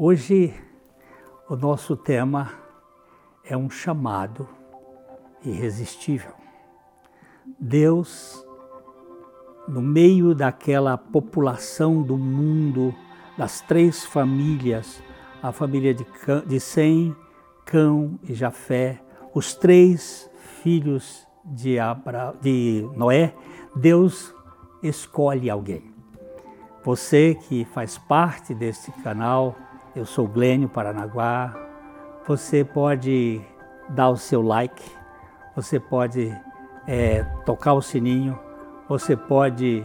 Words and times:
Hoje 0.00 0.54
o 1.48 1.56
nosso 1.56 1.96
tema 1.96 2.52
é 3.44 3.56
um 3.56 3.68
chamado 3.68 4.48
irresistível. 5.44 6.30
Deus, 7.58 8.46
no 9.66 9.82
meio 9.82 10.36
daquela 10.36 10.96
população 10.96 12.00
do 12.00 12.16
mundo, 12.16 12.94
das 13.36 13.60
três 13.60 14.04
famílias, 14.04 15.02
a 15.42 15.50
família 15.50 15.92
de, 15.92 16.04
Cã, 16.04 16.44
de 16.46 16.60
Sem, 16.60 17.12
Cão 17.64 18.20
e 18.22 18.34
Jafé, 18.34 19.02
os 19.34 19.52
três 19.52 20.30
filhos 20.62 21.26
de, 21.44 21.76
Abra, 21.76 22.36
de 22.40 22.88
Noé, 22.94 23.34
Deus 23.74 24.32
escolhe 24.80 25.50
alguém. 25.50 25.92
Você 26.84 27.34
que 27.34 27.64
faz 27.64 27.98
parte 27.98 28.54
deste 28.54 28.92
canal, 29.02 29.56
eu 29.98 30.06
sou 30.06 30.28
Glênio 30.28 30.68
Paranaguá, 30.68 31.52
você 32.26 32.64
pode 32.64 33.40
dar 33.88 34.10
o 34.10 34.16
seu 34.16 34.40
like, 34.40 34.84
você 35.56 35.80
pode 35.80 36.32
é, 36.86 37.24
tocar 37.44 37.72
o 37.72 37.82
sininho, 37.82 38.38
você 38.88 39.16
pode 39.16 39.84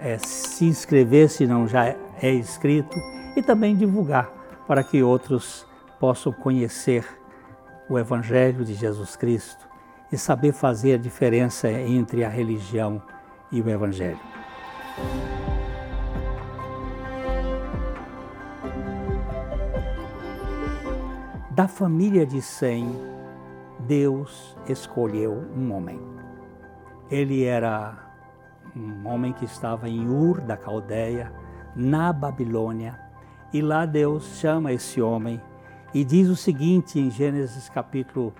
é, 0.00 0.18
se 0.18 0.64
inscrever 0.64 1.28
se 1.30 1.46
não 1.46 1.68
já 1.68 1.94
é 2.20 2.34
inscrito 2.34 2.98
e 3.36 3.42
também 3.42 3.76
divulgar 3.76 4.30
para 4.66 4.82
que 4.82 5.00
outros 5.00 5.64
possam 6.00 6.32
conhecer 6.32 7.06
o 7.88 7.96
Evangelho 7.96 8.64
de 8.64 8.74
Jesus 8.74 9.14
Cristo 9.14 9.68
e 10.10 10.18
saber 10.18 10.52
fazer 10.52 10.94
a 10.94 10.98
diferença 10.98 11.70
entre 11.70 12.24
a 12.24 12.28
religião 12.28 13.00
e 13.52 13.60
o 13.60 13.70
Evangelho. 13.70 14.18
Da 21.54 21.68
família 21.68 22.24
de 22.24 22.40
Sem, 22.40 22.88
Deus 23.80 24.56
escolheu 24.66 25.32
um 25.54 25.70
homem. 25.74 26.00
Ele 27.10 27.44
era 27.44 27.94
um 28.74 29.06
homem 29.06 29.34
que 29.34 29.44
estava 29.44 29.86
em 29.86 30.08
Ur 30.08 30.40
da 30.40 30.56
Caldeia, 30.56 31.30
na 31.76 32.10
Babilônia, 32.10 32.98
e 33.52 33.60
lá 33.60 33.84
Deus 33.84 34.38
chama 34.38 34.72
esse 34.72 35.02
homem 35.02 35.42
e 35.92 36.02
diz 36.04 36.30
o 36.30 36.36
seguinte 36.36 36.98
em 36.98 37.10
Gênesis 37.10 37.68
capítulo 37.68 38.32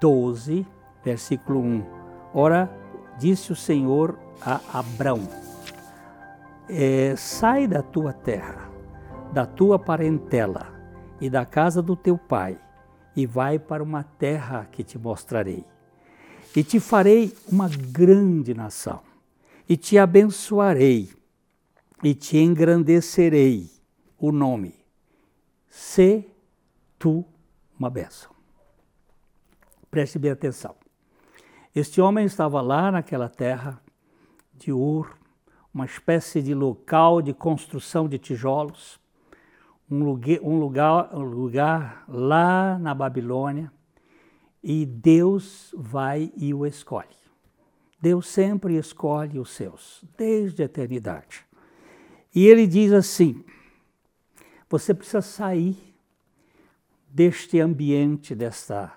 12, 0.00 0.66
versículo 1.04 1.60
1: 1.60 1.84
Ora, 2.32 2.70
disse 3.18 3.52
o 3.52 3.56
Senhor 3.56 4.18
a 4.40 4.58
Abrão: 4.72 5.20
é, 6.66 7.14
Sai 7.14 7.66
da 7.66 7.82
tua 7.82 8.14
terra, 8.14 8.70
da 9.34 9.44
tua 9.44 9.78
parentela 9.78 10.75
e 11.20 11.30
da 11.30 11.44
casa 11.44 11.82
do 11.82 11.96
teu 11.96 12.18
pai, 12.18 12.58
e 13.14 13.26
vai 13.26 13.58
para 13.58 13.82
uma 13.82 14.02
terra 14.02 14.68
que 14.70 14.84
te 14.84 14.98
mostrarei. 14.98 15.64
E 16.54 16.62
te 16.62 16.80
farei 16.80 17.36
uma 17.50 17.68
grande 17.68 18.54
nação, 18.54 19.00
e 19.68 19.76
te 19.76 19.98
abençoarei, 19.98 21.10
e 22.02 22.14
te 22.14 22.38
engrandecerei 22.38 23.70
o 24.18 24.30
nome. 24.30 24.74
Se 25.68 26.24
tu 26.98 27.24
uma 27.78 27.90
bênção. 27.90 28.30
Preste 29.90 30.18
bem 30.18 30.30
atenção. 30.30 30.74
Este 31.74 32.00
homem 32.00 32.24
estava 32.24 32.60
lá 32.60 32.90
naquela 32.90 33.28
terra 33.28 33.80
de 34.54 34.72
Ur, 34.72 35.14
uma 35.72 35.84
espécie 35.84 36.40
de 36.40 36.54
local 36.54 37.20
de 37.20 37.34
construção 37.34 38.08
de 38.08 38.18
tijolos 38.18 38.98
um 39.90 40.04
lugar, 40.04 40.40
um 40.42 40.58
lugar, 40.58 41.14
um 41.14 41.22
lugar 41.22 42.04
lá 42.08 42.78
na 42.78 42.94
Babilônia 42.94 43.72
e 44.62 44.84
Deus 44.84 45.72
vai 45.76 46.32
e 46.36 46.52
o 46.52 46.66
escolhe. 46.66 47.16
Deus 48.00 48.28
sempre 48.28 48.76
escolhe 48.76 49.38
os 49.38 49.50
seus, 49.50 50.04
desde 50.16 50.62
a 50.62 50.66
eternidade. 50.66 51.46
E 52.34 52.46
ele 52.46 52.66
diz 52.66 52.92
assim: 52.92 53.44
você 54.68 54.92
precisa 54.92 55.22
sair 55.22 55.76
deste 57.08 57.60
ambiente, 57.60 58.34
desta 58.34 58.92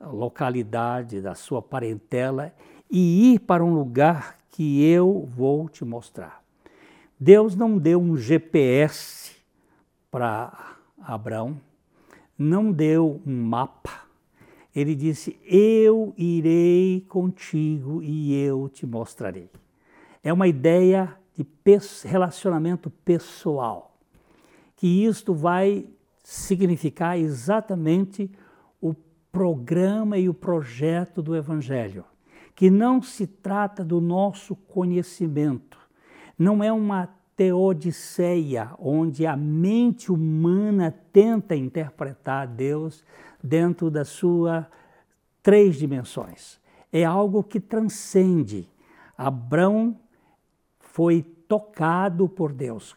localidade, 0.00 1.20
da 1.20 1.34
sua 1.34 1.60
parentela 1.60 2.54
e 2.90 3.34
ir 3.34 3.40
para 3.40 3.64
um 3.64 3.74
lugar 3.74 4.38
que 4.50 4.82
eu 4.82 5.26
vou 5.26 5.68
te 5.68 5.84
mostrar. 5.84 6.42
Deus 7.18 7.54
não 7.54 7.76
deu 7.76 8.00
um 8.00 8.16
GPS 8.16 9.39
para 10.10 10.76
Abraão, 11.00 11.60
não 12.36 12.72
deu 12.72 13.20
um 13.26 13.42
mapa. 13.42 14.06
Ele 14.74 14.94
disse: 14.94 15.38
Eu 15.44 16.14
irei 16.16 17.04
contigo 17.08 18.02
e 18.02 18.34
eu 18.34 18.68
te 18.68 18.86
mostrarei. 18.86 19.50
É 20.22 20.32
uma 20.32 20.48
ideia 20.48 21.16
de 21.34 21.46
relacionamento 22.04 22.90
pessoal, 22.90 23.96
que 24.76 25.04
isto 25.04 25.32
vai 25.34 25.86
significar 26.22 27.18
exatamente 27.18 28.30
o 28.80 28.94
programa 29.32 30.18
e 30.18 30.28
o 30.28 30.34
projeto 30.34 31.22
do 31.22 31.34
Evangelho, 31.34 32.04
que 32.54 32.70
não 32.70 33.00
se 33.00 33.26
trata 33.26 33.84
do 33.84 34.00
nosso 34.00 34.54
conhecimento, 34.54 35.78
não 36.38 36.62
é 36.62 36.72
uma 36.72 37.08
teodiceia, 37.40 38.70
onde 38.78 39.24
a 39.24 39.34
mente 39.34 40.12
humana 40.12 40.94
tenta 41.10 41.56
interpretar 41.56 42.46
Deus 42.46 43.02
dentro 43.42 43.90
da 43.90 44.04
sua 44.04 44.68
três 45.42 45.76
dimensões. 45.76 46.60
É 46.92 47.02
algo 47.02 47.42
que 47.42 47.58
transcende. 47.58 48.68
Abraão 49.16 49.98
foi 50.80 51.22
tocado 51.48 52.28
por 52.28 52.52
Deus. 52.52 52.94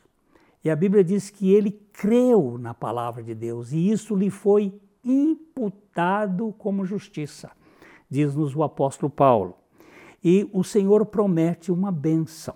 E 0.62 0.70
a 0.70 0.76
Bíblia 0.76 1.06
diz 1.06 1.30
que 1.30 1.54
ele 1.54 1.72
creu 1.94 2.58
na 2.58 2.74
palavra 2.74 3.24
de 3.24 3.34
Deus 3.34 3.72
e 3.72 3.90
isso 3.90 4.14
lhe 4.14 4.30
foi 4.30 4.78
imputado 5.06 6.54
como 6.58 6.84
justiça, 6.84 7.50
diz-nos 8.10 8.54
o 8.54 8.62
apóstolo 8.62 9.10
Paulo. 9.10 9.56
E 10.22 10.50
o 10.52 10.66
Senhor 10.66 11.06
promete 11.06 11.72
uma 11.72 11.94
bênção. 11.94 12.56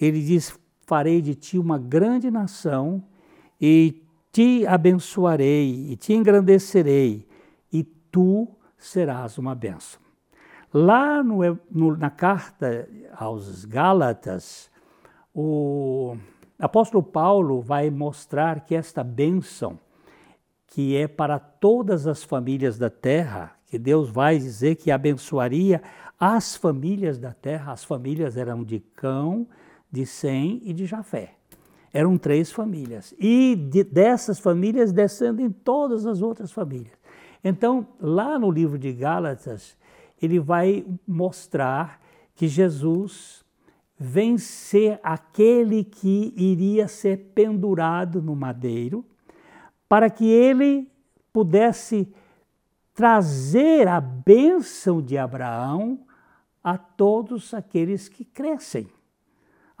Ele 0.00 0.22
diz: 0.22 0.58
farei 0.90 1.22
de 1.22 1.36
ti 1.36 1.56
uma 1.56 1.78
grande 1.78 2.32
nação 2.32 3.00
e 3.60 4.02
te 4.32 4.66
abençoarei 4.66 5.92
e 5.92 5.96
te 5.96 6.12
engrandecerei 6.12 7.28
e 7.72 7.84
tu 7.84 8.48
serás 8.76 9.38
uma 9.38 9.54
bênção. 9.54 10.00
Lá 10.74 11.22
no, 11.22 11.42
no, 11.70 11.96
na 11.96 12.10
carta 12.10 12.88
aos 13.16 13.64
Gálatas, 13.64 14.68
o 15.32 16.16
apóstolo 16.58 17.04
Paulo 17.04 17.60
vai 17.60 17.88
mostrar 17.88 18.62
que 18.62 18.74
esta 18.74 19.04
bênção, 19.04 19.78
que 20.66 20.96
é 20.96 21.06
para 21.06 21.38
todas 21.38 22.08
as 22.08 22.24
famílias 22.24 22.78
da 22.78 22.90
terra, 22.90 23.52
que 23.68 23.78
Deus 23.78 24.10
vai 24.10 24.38
dizer 24.38 24.74
que 24.74 24.90
abençoaria 24.90 25.80
as 26.18 26.56
famílias 26.56 27.16
da 27.16 27.32
terra, 27.32 27.70
as 27.70 27.84
famílias 27.84 28.36
eram 28.36 28.64
de 28.64 28.80
Cão, 28.80 29.46
de 29.90 30.06
Sem 30.06 30.60
e 30.64 30.72
de 30.72 30.86
Jafé. 30.86 31.34
Eram 31.92 32.16
três 32.16 32.52
famílias. 32.52 33.14
E 33.18 33.56
de, 33.56 33.82
dessas 33.82 34.38
famílias 34.38 34.92
descendem 34.92 35.50
todas 35.50 36.06
as 36.06 36.22
outras 36.22 36.52
famílias. 36.52 36.98
Então, 37.42 37.86
lá 37.98 38.38
no 38.38 38.50
livro 38.50 38.78
de 38.78 38.92
Gálatas, 38.92 39.76
ele 40.20 40.38
vai 40.38 40.86
mostrar 41.06 42.00
que 42.34 42.46
Jesus 42.46 43.44
vem 43.98 44.38
ser 44.38 45.00
aquele 45.02 45.84
que 45.84 46.32
iria 46.36 46.86
ser 46.86 47.32
pendurado 47.34 48.22
no 48.22 48.36
madeiro, 48.36 49.04
para 49.88 50.08
que 50.08 50.24
ele 50.24 50.88
pudesse 51.32 52.08
trazer 52.94 53.88
a 53.88 54.00
bênção 54.00 55.02
de 55.02 55.18
Abraão 55.18 56.00
a 56.62 56.78
todos 56.78 57.52
aqueles 57.52 58.08
que 58.08 58.24
crescem 58.24 58.86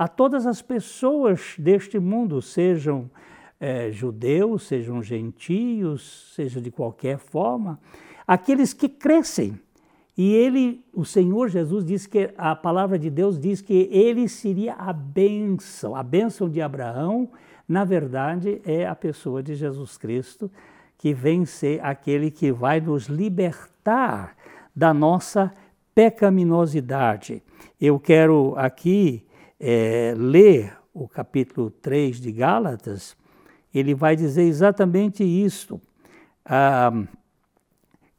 a 0.00 0.08
todas 0.08 0.46
as 0.46 0.62
pessoas 0.62 1.54
deste 1.58 1.98
mundo, 1.98 2.40
sejam 2.40 3.10
é, 3.60 3.92
judeus, 3.92 4.62
sejam 4.62 5.02
gentios, 5.02 6.32
seja 6.34 6.58
de 6.58 6.70
qualquer 6.70 7.18
forma, 7.18 7.78
aqueles 8.26 8.72
que 8.72 8.88
crescem. 8.88 9.60
E 10.16 10.32
ele, 10.32 10.82
o 10.94 11.04
Senhor 11.04 11.50
Jesus 11.50 11.84
diz 11.84 12.06
que 12.06 12.30
a 12.38 12.56
palavra 12.56 12.98
de 12.98 13.10
Deus 13.10 13.38
diz 13.38 13.60
que 13.60 13.90
ele 13.92 14.26
seria 14.26 14.72
a 14.72 14.90
bênção, 14.90 15.94
a 15.94 16.02
bênção 16.02 16.48
de 16.48 16.62
Abraão, 16.62 17.28
na 17.68 17.84
verdade 17.84 18.62
é 18.64 18.86
a 18.86 18.94
pessoa 18.94 19.42
de 19.42 19.54
Jesus 19.54 19.98
Cristo, 19.98 20.50
que 20.96 21.12
vem 21.12 21.44
ser 21.44 21.78
aquele 21.84 22.30
que 22.30 22.50
vai 22.50 22.80
nos 22.80 23.04
libertar 23.04 24.34
da 24.74 24.94
nossa 24.94 25.52
pecaminosidade. 25.94 27.42
Eu 27.78 28.00
quero 28.00 28.54
aqui 28.56 29.26
é, 29.60 30.14
ler 30.16 30.76
o 30.92 31.06
capítulo 31.06 31.70
3 31.70 32.20
de 32.20 32.32
Gálatas 32.32 33.16
ele 33.72 33.94
vai 33.94 34.16
dizer 34.16 34.42
exatamente 34.42 35.22
isto. 35.22 35.80
Ah, 36.44 36.92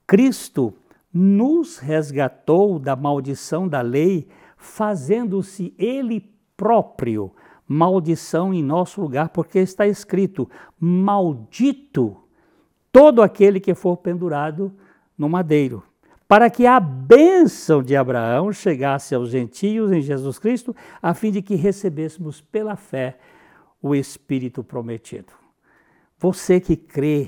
Cristo 0.08 0.74
nos 1.14 1.78
resgatou 1.78 2.80
da 2.80 2.96
maldição 2.96 3.68
da 3.68 3.82
lei, 3.82 4.28
fazendo-se 4.56 5.74
Ele 5.78 6.32
próprio 6.56 7.32
maldição 7.68 8.54
em 8.54 8.64
nosso 8.64 9.02
lugar, 9.02 9.30
porque 9.30 9.60
está 9.60 9.86
escrito: 9.86 10.50
Maldito 10.80 12.18
todo 12.92 13.22
aquele 13.22 13.60
que 13.60 13.74
for 13.74 13.98
pendurado 13.98 14.74
no 15.18 15.28
madeiro, 15.28 15.84
para 16.32 16.50
que 16.50 16.66
a 16.66 16.80
bênção 16.80 17.84
de 17.84 17.94
Abraão 17.94 18.54
chegasse 18.54 19.14
aos 19.14 19.32
gentios 19.32 19.92
em 19.92 20.00
Jesus 20.00 20.40
Cristo, 20.40 20.74
a 21.02 21.14
fim 21.14 21.30
de 21.30 21.42
que 21.42 21.56
recebêssemos 21.56 22.40
pela 22.40 22.78
fé 22.78 23.18
o 23.82 23.94
Espírito 23.94 24.64
prometido. 24.64 25.34
Você 26.18 26.62
que 26.62 26.78
crê, 26.78 27.28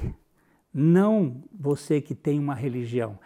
não 0.74 1.44
você 1.54 2.00
que 2.00 2.16
tem 2.16 2.40
uma 2.40 2.56
religião, 2.56 3.20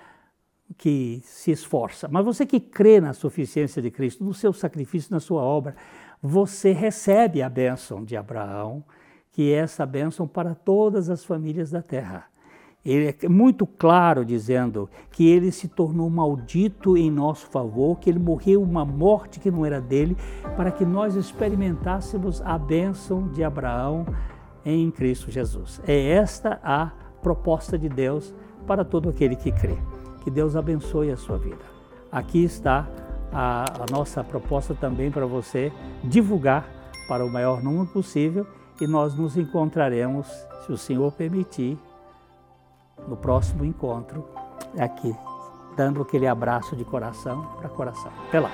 que 0.80 1.22
se 1.24 1.52
esforça, 1.52 2.08
mas 2.08 2.26
você 2.26 2.44
que 2.44 2.60
crê 2.60 3.00
na 3.00 3.14
suficiência 3.14 3.80
de 3.80 3.92
Cristo, 3.92 4.24
no 4.24 4.34
seu 4.34 4.52
sacrifício, 4.54 5.14
na 5.14 5.20
sua 5.20 5.44
obra, 5.44 5.76
você 6.20 6.72
recebe 6.72 7.44
a 7.44 7.50
bênção 7.50 8.04
de 8.04 8.18
Abraão, 8.18 8.84
que 9.32 9.54
é 9.54 9.58
essa 9.58 9.86
bênção 9.86 10.28
para 10.28 10.56
todas 10.56 11.08
as 11.08 11.24
famílias 11.24 11.70
da 11.70 11.84
terra. 11.84 12.28
Ele 12.86 13.14
é 13.22 13.28
muito 13.28 13.68
claro 13.68 14.24
dizendo 14.24 14.90
que 15.12 15.28
ele 15.28 15.52
se 15.52 15.68
tornou 15.68 16.10
maldito 16.10 16.96
em 16.96 17.12
nosso 17.12 17.48
favor, 17.48 18.00
que 18.00 18.10
ele 18.10 18.20
morreu 18.20 18.62
uma 18.62 18.86
morte 18.86 19.40
que 19.40 19.52
não 19.52 19.66
era 19.66 19.82
dele, 19.82 20.16
para 20.56 20.72
que 20.72 20.86
nós 20.86 21.16
experimentássemos 21.16 22.42
a 22.42 22.58
bênção 22.58 23.28
de 23.28 23.44
Abraão 23.44 24.06
em 24.64 24.90
Cristo 24.90 25.30
Jesus. 25.30 25.82
É 25.86 26.12
esta 26.12 26.60
a 26.64 26.92
proposta 27.22 27.78
de 27.78 27.90
Deus 27.90 28.34
para 28.66 28.86
todo 28.86 29.10
aquele 29.10 29.36
que 29.36 29.52
crê. 29.52 29.78
Que 30.24 30.32
Deus 30.32 30.56
abençoe 30.56 31.12
a 31.12 31.18
sua 31.18 31.38
vida. 31.38 31.66
Aqui 32.12 32.44
está 32.44 32.88
a, 33.32 33.66
a 33.84 33.86
nossa 33.92 34.24
proposta 34.24 34.74
também 34.74 35.12
para 35.12 35.26
você 35.26 35.72
divulgar 36.04 36.70
para 37.08 37.26
o 37.26 37.30
maior 37.30 37.64
número 37.64 37.88
possível 37.88 38.46
e 38.80 38.88
nós 38.88 39.16
nos 39.16 39.38
encontraremos, 39.38 40.28
se 40.66 40.72
o 40.72 40.78
Senhor 40.78 41.12
permitir, 41.14 41.78
no 43.08 43.18
próximo 43.18 43.66
encontro 43.66 44.26
aqui, 44.80 45.16
dando 45.76 46.02
aquele 46.02 46.28
abraço 46.28 46.76
de 46.76 46.86
coração 46.86 47.44
para 47.58 47.70
coração. 47.70 48.12
Até 48.28 48.40
lá! 48.40 48.52